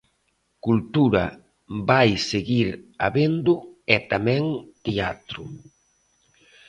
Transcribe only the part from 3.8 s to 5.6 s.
e tamén teatro.